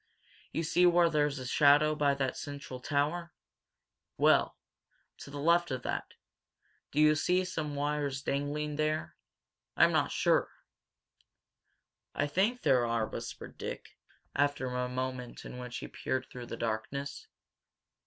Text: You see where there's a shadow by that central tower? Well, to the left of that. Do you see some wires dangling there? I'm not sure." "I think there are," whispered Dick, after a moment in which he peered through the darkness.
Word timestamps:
You 0.51 0.63
see 0.63 0.87
where 0.87 1.11
there's 1.11 1.37
a 1.37 1.45
shadow 1.45 1.93
by 1.93 2.15
that 2.15 2.35
central 2.35 2.79
tower? 2.79 3.33
Well, 4.17 4.57
to 5.19 5.29
the 5.29 5.37
left 5.37 5.69
of 5.69 5.83
that. 5.83 6.15
Do 6.91 6.99
you 6.99 7.13
see 7.13 7.45
some 7.45 7.75
wires 7.75 8.23
dangling 8.23 8.77
there? 8.77 9.15
I'm 9.77 9.91
not 9.91 10.11
sure." 10.11 10.49
"I 12.15 12.25
think 12.25 12.63
there 12.63 12.83
are," 12.83 13.05
whispered 13.05 13.59
Dick, 13.59 13.95
after 14.35 14.65
a 14.71 14.89
moment 14.89 15.45
in 15.45 15.59
which 15.59 15.77
he 15.77 15.87
peered 15.87 16.25
through 16.31 16.47
the 16.47 16.57
darkness. 16.57 17.27